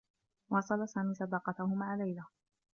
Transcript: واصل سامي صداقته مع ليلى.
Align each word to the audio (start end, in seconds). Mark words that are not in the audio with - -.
واصل 0.51 0.89
سامي 0.89 1.13
صداقته 1.15 1.65
مع 1.75 1.95
ليلى. 1.95 2.23